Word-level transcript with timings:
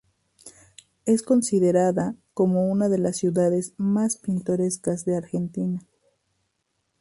Es 1.05 1.21
considerada 1.21 2.15
cómo 2.33 2.71
una 2.71 2.89
de 2.89 2.97
las 2.97 3.17
ciudades 3.17 3.75
más 3.77 4.17
pintorescas 4.17 5.05
de 5.05 5.15
Argentina. 5.15 5.79